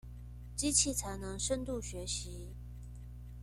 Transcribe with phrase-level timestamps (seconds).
[0.55, 2.55] 機器才能深度學習